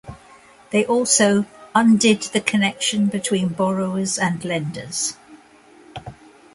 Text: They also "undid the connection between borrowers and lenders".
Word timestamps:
They 0.71 0.83
also 0.83 1.45
"undid 1.75 2.23
the 2.31 2.41
connection 2.41 3.05
between 3.05 3.49
borrowers 3.49 4.17
and 4.17 4.43
lenders". 4.43 5.15